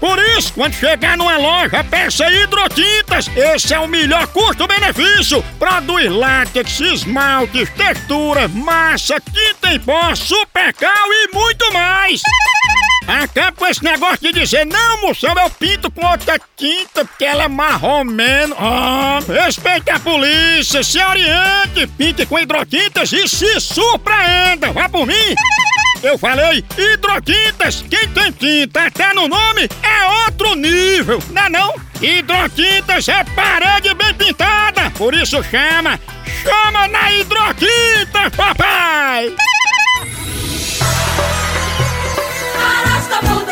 [0.00, 3.28] Por isso, quando chegar numa loja, peça hidrotintas.
[3.36, 5.44] Esse é o melhor custo-benefício.
[5.58, 12.22] Produz látex, esmaltes, textura, massa, tinta em pó, supercal e muito mais.
[13.06, 17.44] Acaba com esse negócio de dizer, não, moção, eu pinto com outra tinta porque ela
[17.44, 18.54] é marromeno.
[18.58, 24.72] Ah, respeite a polícia, se oriente, pinte com hidrotintas e se surpreenda.
[24.72, 25.34] Vá por mim.
[26.02, 27.84] Eu falei hidrotintas.
[27.88, 31.74] Quem tem tinta até no nome é outro nível, não é não?
[32.00, 36.00] Hidrotintas é parede bem pintada, por isso chama,
[36.42, 39.34] chama na hidrotinta, papai!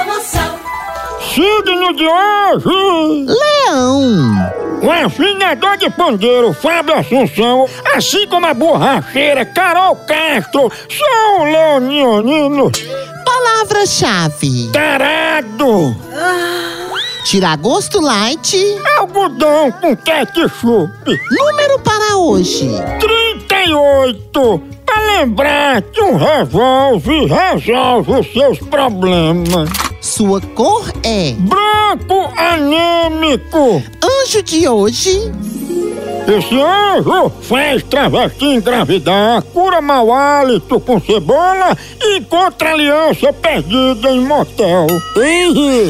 [0.06, 0.58] Moção.
[1.34, 3.26] Signo de hoje!
[3.26, 4.17] Leão,
[4.88, 12.72] O afinador de pandeiro Fábio Assunção, assim como a borracheira Carol Castro, são leonino
[13.22, 15.94] palavra-chave: tarado,
[17.26, 18.56] tiragosto light.
[18.96, 21.20] algodão com ketchup.
[21.32, 29.68] Número para hoje: 38 Pra lembrar que um revólver resolve os seus problemas.
[30.00, 33.82] sua cor é Branco anêmico.
[34.28, 35.32] Anjo de hoje.
[36.28, 44.20] Esse anjo faz travesti engravidar, cura mau hálito com cebola e encontra aliança perdida em
[44.20, 44.86] motel.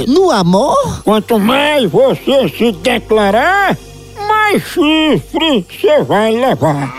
[0.06, 3.77] No amor, Quanto mais você se declarar,
[4.28, 6.94] mais chifre você vai levar.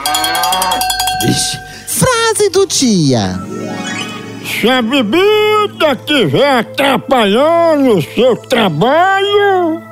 [1.87, 3.39] frase do dia:
[4.43, 9.88] Se a bebida estiver atrapalhando o seu trabalho,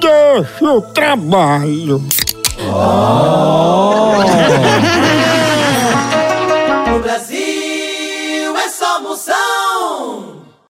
[0.00, 2.02] deixa o trabalho.
[6.86, 10.39] No Brasil é só moção.